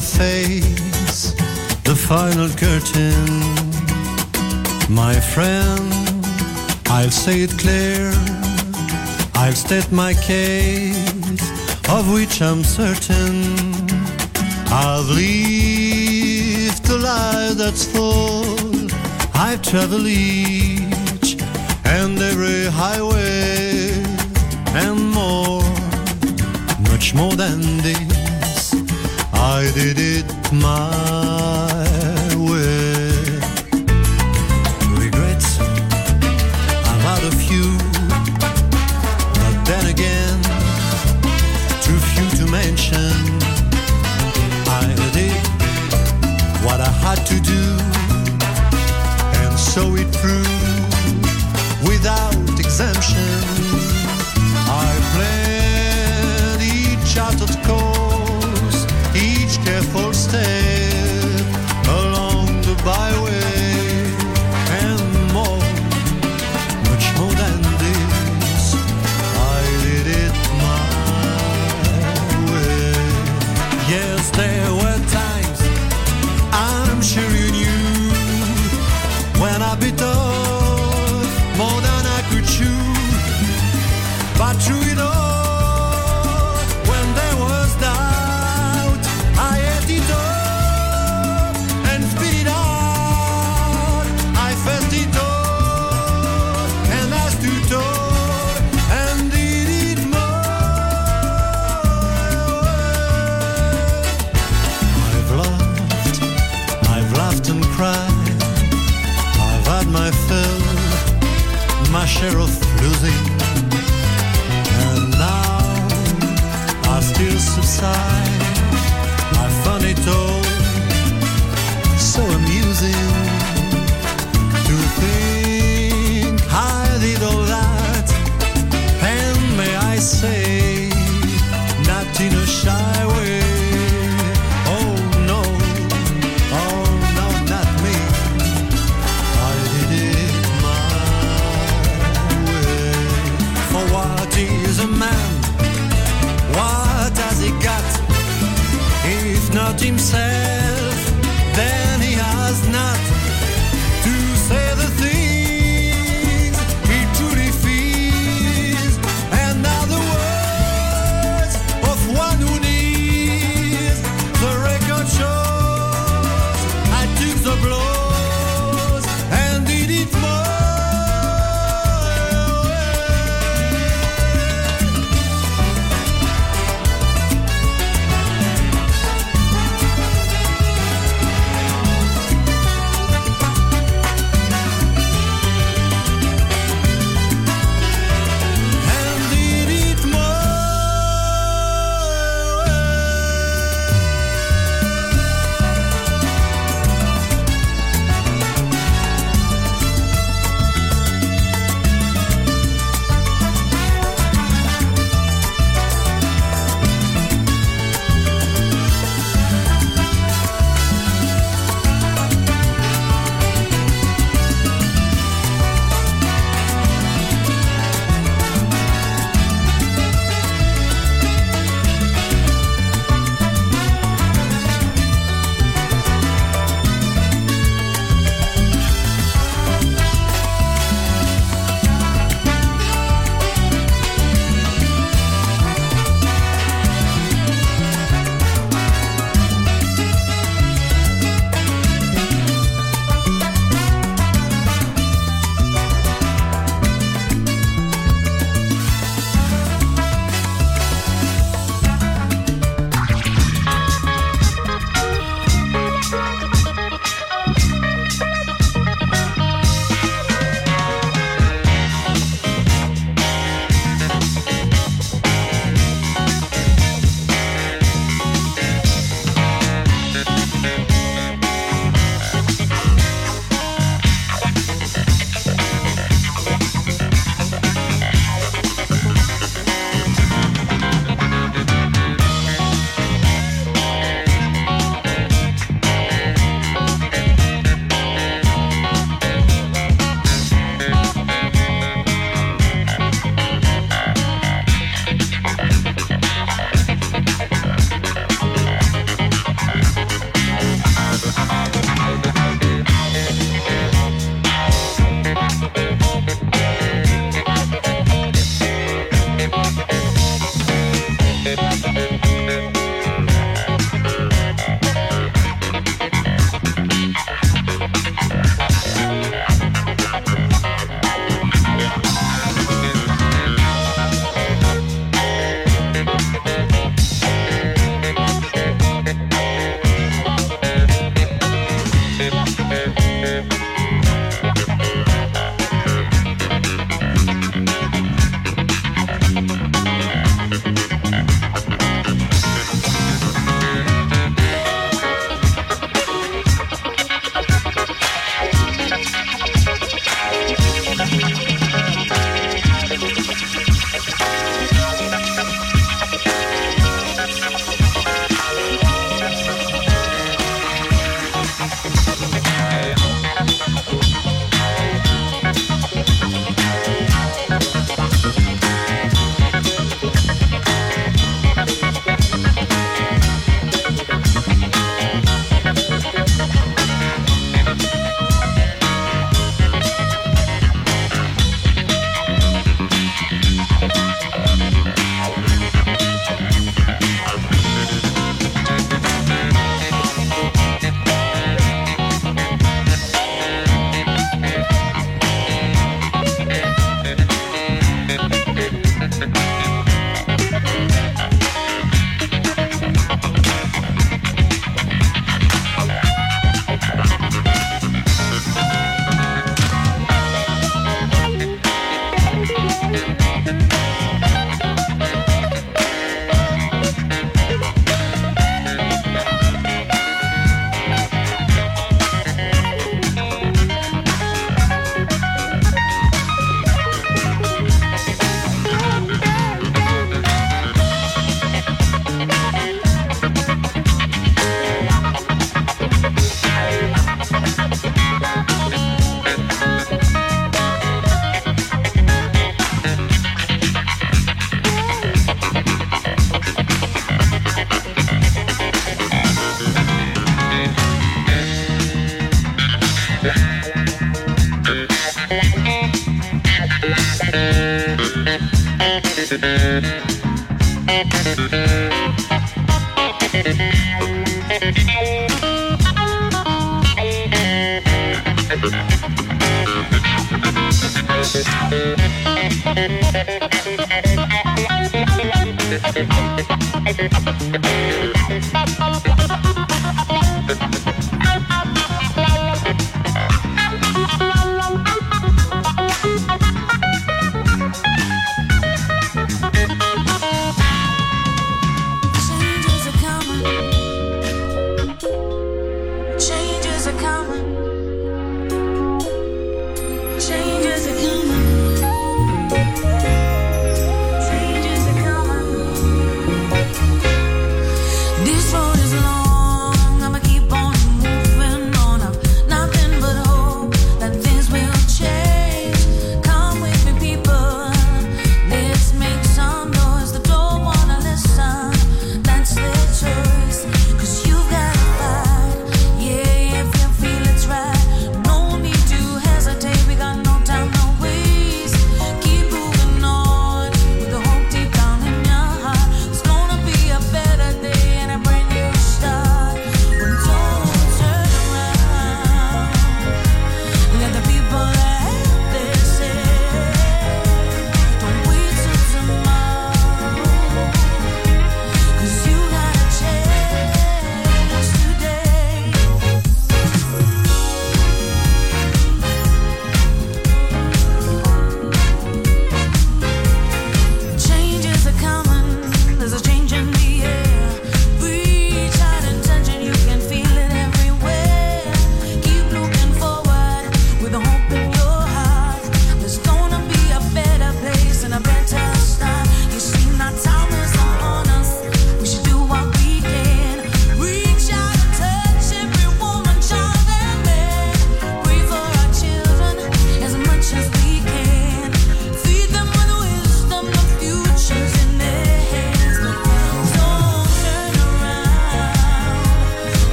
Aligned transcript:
Face 0.00 1.32
the 1.84 1.94
final 1.94 2.48
curtain. 2.50 3.40
My 4.88 5.14
friend, 5.14 5.92
I'll 6.86 7.10
say 7.10 7.42
it 7.42 7.58
clear. 7.58 8.12
I'll 9.34 9.52
state 9.52 9.90
my 9.92 10.14
case, 10.14 11.42
of 11.88 12.12
which 12.12 12.40
I'm 12.40 12.64
certain. 12.64 13.56
I've 14.72 15.08
lived 15.08 16.88
a 16.88 16.96
life 16.96 17.56
that's 17.56 17.84
full. 17.84 18.88
I've 19.34 19.62
traveled 19.62 20.06
each 20.06 21.36
and 21.84 22.18
every 22.18 22.66
highway 22.66 24.02
and 24.84 25.10
more, 25.10 25.62
much 26.90 27.14
more 27.14 27.34
than 27.34 27.60
this. 27.78 28.19
I 29.42 29.70
did 29.72 29.98
it 29.98 30.52
my 30.52 31.29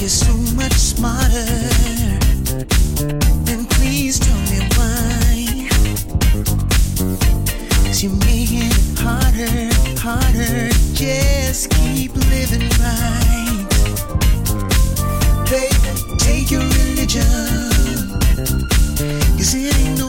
you're 0.00 0.08
so 0.08 0.34
much 0.56 0.72
smarter. 0.72 1.46
And 3.50 3.68
please 3.68 4.18
tell 4.18 4.40
me 4.48 4.60
why. 4.76 5.68
You're 8.00 8.16
it 8.62 8.98
harder, 8.98 9.68
harder. 10.00 10.70
Just 10.94 11.70
keep 11.72 12.14
living 12.14 12.66
right. 12.80 13.66
Take 16.18 16.50
your 16.50 16.62
religion. 16.62 18.20
Cause 19.36 19.54
it 19.54 19.76
ain't 19.76 19.98
no 19.98 20.08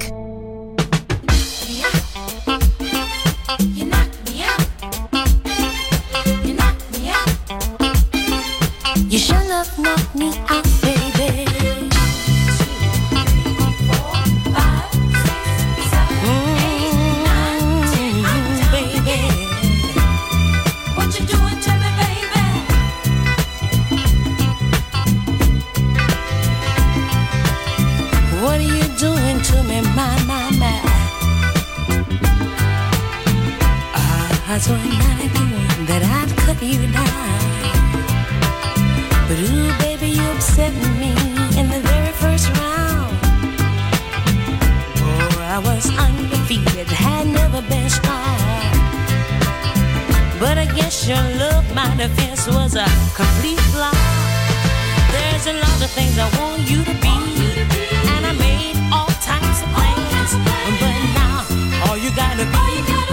my, 29.95 30.23
my, 30.25 30.51
my, 30.57 30.81
my. 30.83 31.01
I 34.51 34.55
was 34.55 34.67
wondering 34.67 35.85
that 35.87 36.03
I'd 36.03 36.31
cut 36.43 36.61
you 36.61 36.83
down. 36.91 37.39
But 39.27 39.39
ooh, 39.47 39.71
baby, 39.79 40.09
you 40.17 40.23
upset 40.35 40.73
me 40.99 41.11
in 41.57 41.69
the 41.69 41.79
very 41.79 42.11
first 42.11 42.49
round. 42.59 43.15
Oh, 44.99 45.55
I 45.55 45.57
was 45.63 45.85
undefeated, 45.97 46.87
had 46.87 47.27
never 47.27 47.61
been 47.61 47.89
struck. 47.89 48.41
But 50.37 50.57
I 50.57 50.65
guess 50.75 51.07
your 51.07 51.23
love, 51.39 51.63
my 51.73 51.87
defense 51.95 52.45
was 52.47 52.75
a 52.75 52.87
complete 53.15 53.61
flop. 53.71 53.95
There's 55.13 55.47
a 55.47 55.53
lot 55.53 55.79
of 55.81 55.89
things 55.91 56.17
I 56.17 56.27
want 56.37 56.69
you 56.69 56.83
to 56.83 56.93
be. 57.01 57.10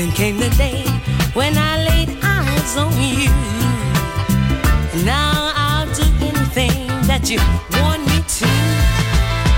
Then 0.00 0.12
came 0.12 0.38
the 0.38 0.48
day 0.56 0.82
when 1.34 1.58
I 1.58 1.84
laid 1.84 2.08
eyes 2.22 2.74
on 2.78 2.90
you. 2.96 3.28
Now 5.04 5.52
I'll 5.54 5.92
do 5.92 6.06
anything 6.24 6.88
that 7.04 7.28
you 7.28 7.38
want 7.76 8.00
me 8.08 8.24
to. 8.38 8.50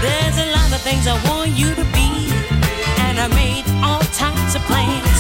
There's 0.03 0.39
a 0.43 0.51
lot 0.51 0.73
of 0.75 0.81
things 0.83 1.07
I 1.07 1.15
want 1.31 1.53
you 1.53 1.71
to 1.77 1.85
be, 1.95 2.11
and 3.07 3.21
I 3.21 3.29
made 3.39 3.63
all 3.87 4.03
types 4.19 4.57
of 4.57 4.63
plans. 4.67 5.19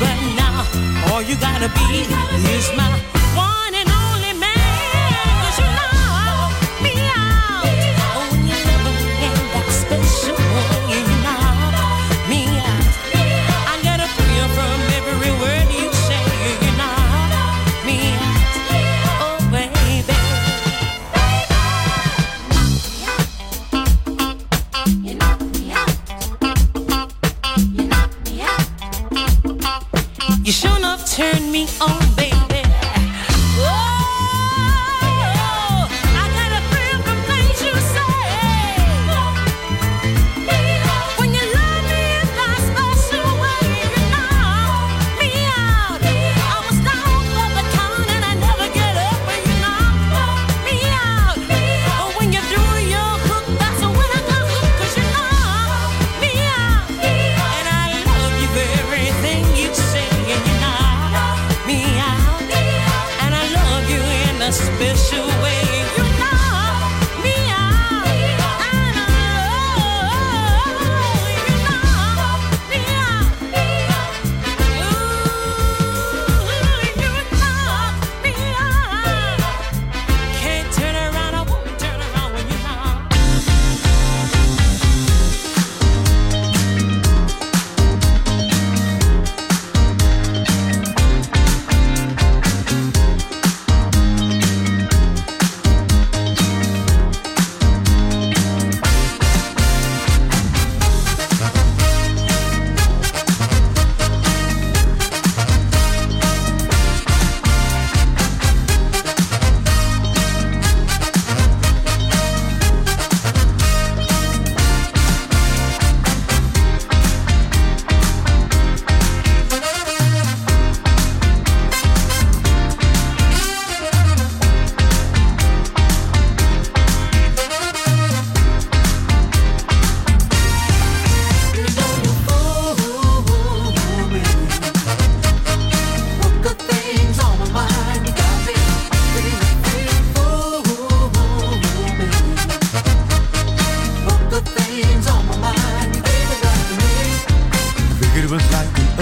But 0.00 0.16
now 0.40 0.64
all 1.12 1.20
you 1.20 1.36
gotta 1.36 1.68
be 1.68 2.08
is 2.56 2.72
my 2.74 3.21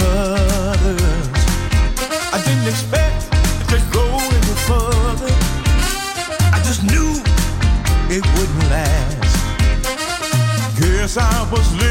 others. 0.01 1.27
I 2.33 2.41
didn't 2.45 2.67
expect 2.67 3.31
to 3.71 3.77
go 3.91 4.05
any 4.37 4.55
further. 4.67 5.33
I 6.55 6.59
just 6.63 6.83
knew 6.83 7.11
it 8.09 8.23
wouldn't 8.35 8.69
last. 8.69 9.35
Guess 10.79 11.17
I 11.17 11.49
was 11.51 11.71
living. 11.75 11.90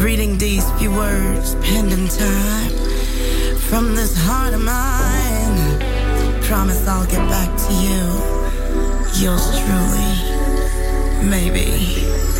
reading 0.00 0.38
these 0.38 0.64
few 0.78 0.90
words 0.90 1.54
penned 1.56 1.92
in 1.92 2.08
time 2.08 2.70
from 3.68 3.94
this 3.94 4.16
heart 4.16 4.54
of 4.54 4.60
mine. 4.60 6.42
Promise 6.42 6.88
I'll 6.88 7.06
get 7.06 7.28
back 7.28 7.50
to 7.66 7.72
you. 7.74 8.02
Yours 9.22 9.44
truly, 9.60 11.28
maybe. 11.28 12.39